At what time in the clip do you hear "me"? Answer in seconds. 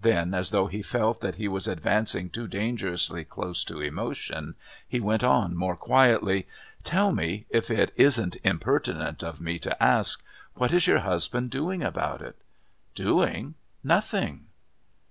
7.12-7.44, 9.38-9.58